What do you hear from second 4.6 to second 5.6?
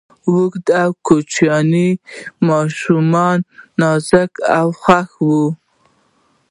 خوښوي